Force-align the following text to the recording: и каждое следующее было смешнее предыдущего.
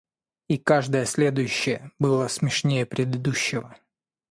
и 0.47 0.57
каждое 0.57 1.05
следующее 1.05 1.91
было 1.99 2.27
смешнее 2.27 2.87
предыдущего. 2.87 3.77